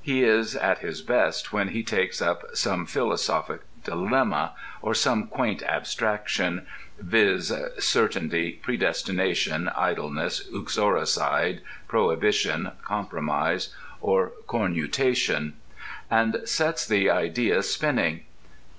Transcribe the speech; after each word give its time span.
He 0.00 0.24
is 0.24 0.56
at 0.56 0.78
his 0.78 1.02
best 1.02 1.52
when 1.52 1.68
he 1.68 1.82
takes 1.82 2.22
up 2.22 2.44
some 2.54 2.86
philosophic 2.86 3.60
dilemma, 3.84 4.54
or 4.80 4.94
some 4.94 5.26
quaint 5.26 5.62
abstraction 5.64 6.66
(viz., 6.98 7.52
Certainty, 7.78 8.52
Predestination, 8.52 9.68
Idleness, 9.76 10.48
Uxoricide, 10.50 11.60
Prohibition, 11.86 12.72
Compromise, 12.86 13.74
or 14.00 14.32
Cornutation) 14.48 15.52
and 16.10 16.40
sets 16.46 16.86
the 16.86 17.10
idea 17.10 17.62
spinning. 17.62 18.24